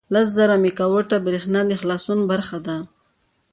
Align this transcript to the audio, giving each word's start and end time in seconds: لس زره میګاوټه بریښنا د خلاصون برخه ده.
لس 0.13 0.27
زره 0.37 0.55
میګاوټه 0.63 1.17
بریښنا 1.25 1.61
د 1.67 1.71
خلاصون 1.81 2.19
برخه 2.31 2.57
ده. 2.65 2.77